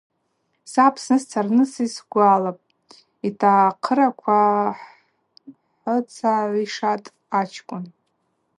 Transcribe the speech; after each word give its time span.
Са 0.71 0.81
Апсны 0.87 1.17
сцарныс 1.21 1.73
йсгвалапӏ,– 1.85 2.67
йтахъыраква 3.27 4.39
хӏыцагӏвишатӏ 5.81 7.13
ачкӏвын. 7.39 7.85